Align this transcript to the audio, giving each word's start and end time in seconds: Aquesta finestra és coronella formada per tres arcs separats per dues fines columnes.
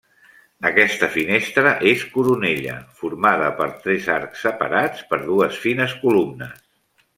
Aquesta 0.69 1.09
finestra 1.15 1.73
és 1.91 2.05
coronella 2.15 2.79
formada 3.03 3.51
per 3.61 3.69
tres 3.85 4.09
arcs 4.15 4.43
separats 4.49 5.07
per 5.13 5.23
dues 5.29 5.63
fines 5.67 5.95
columnes. 6.03 6.61